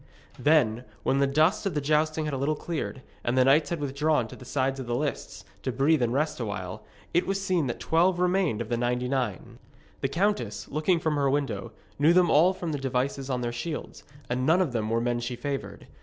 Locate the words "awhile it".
6.39-7.27